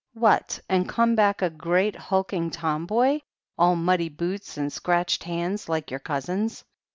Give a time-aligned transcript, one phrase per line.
[0.15, 3.19] "What, and come back a great hulking tomboy,
[3.55, 6.63] all muddy boots, and scratched hands like your cousins?"